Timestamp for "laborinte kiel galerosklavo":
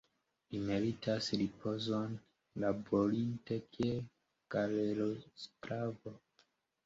2.63-6.15